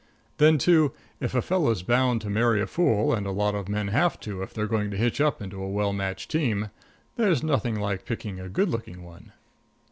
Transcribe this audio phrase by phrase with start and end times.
[0.39, 3.89] Then, too, if a fellow's bound to marry a fool, and a lot of men
[3.89, 6.69] have to if they're going to hitch up into a well matched team,
[7.17, 9.31] there's nothing like picking a good looking one.